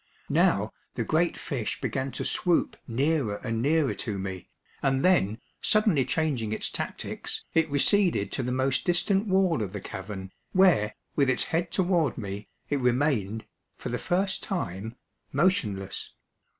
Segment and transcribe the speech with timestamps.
[0.31, 4.49] Now the great fish began to swoop nearer and nearer to me,
[4.81, 9.79] and then, suddenly changing its tactics, it receded to the most distant wall of the
[9.79, 13.45] cavern, where, with its head toward me, it remained,
[13.77, 14.95] for the first time,
[15.31, 16.15] motionless.